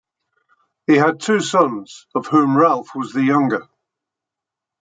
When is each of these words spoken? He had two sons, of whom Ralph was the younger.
He 0.87 0.95
had 0.95 1.19
two 1.19 1.41
sons, 1.41 2.07
of 2.15 2.25
whom 2.25 2.57
Ralph 2.57 2.95
was 2.95 3.13
the 3.13 3.21
younger. 3.21 3.67